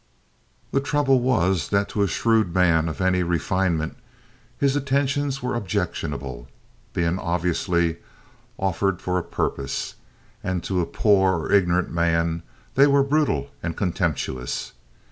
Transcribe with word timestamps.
The 0.71 0.81
trouble 0.81 1.19
was 1.19 1.69
that 1.69 1.87
to 1.89 2.01
a 2.01 2.07
shrewd 2.07 2.55
man 2.55 2.89
of 2.89 2.99
any 3.01 3.21
refinement 3.21 3.95
his 4.57 4.75
attentions 4.75 5.43
were 5.43 5.53
objectionable, 5.53 6.47
being 6.93 7.19
obviously 7.19 7.97
offered 8.57 8.99
for 8.99 9.19
a 9.19 9.23
purpose, 9.23 9.93
and 10.43 10.63
to 10.63 10.81
a 10.81 10.87
poor 10.87 11.33
or 11.41 11.51
ignorant 11.51 11.91
man 11.93 12.41
they 12.73 12.87
were 12.87 13.03
brutal 13.03 13.51
and 13.61 13.77
contemptuous. 13.77 14.73